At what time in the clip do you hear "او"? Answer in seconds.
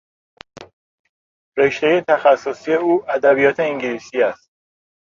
2.73-3.05